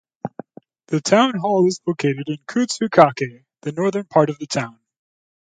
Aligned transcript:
The 0.87 0.99
town 0.99 1.35
hall 1.37 1.67
is 1.67 1.79
located 1.85 2.23
in 2.27 2.37
Kutsukake, 2.47 3.43
the 3.61 3.71
northern 3.71 4.05
part 4.05 4.31
of 4.31 4.39
the 4.39 4.47
town. 4.47 4.79